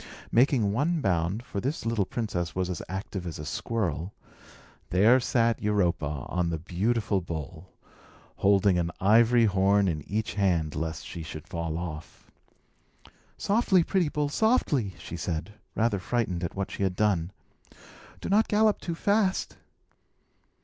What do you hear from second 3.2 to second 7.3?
as a squirrel), there sat Europa on the beautiful